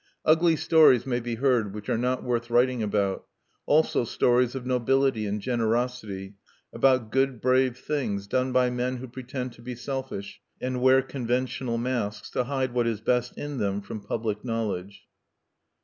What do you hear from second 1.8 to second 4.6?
are not worth writing about; also stories